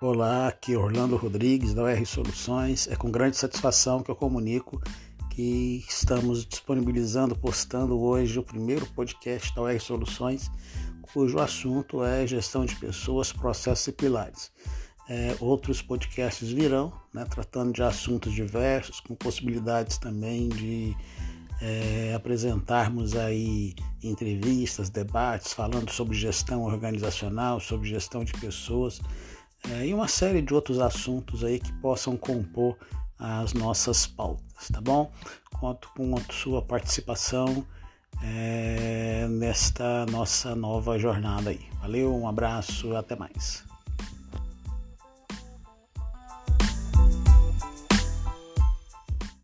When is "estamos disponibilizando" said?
5.88-7.34